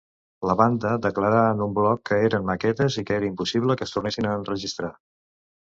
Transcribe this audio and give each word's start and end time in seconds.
La 0.51 0.53
banda 0.61 0.93
declarà 1.03 1.41
en 1.49 1.61
un 1.65 1.75
blog 1.81 2.01
que 2.11 2.19
eren 2.31 2.49
maquetes 2.49 2.99
i 3.03 3.05
que 3.11 3.21
era 3.21 3.31
possible 3.45 3.79
que 3.81 3.89
es 3.91 3.97
tornessin 3.99 4.33
a 4.33 4.35
enregistrar. 4.43 4.93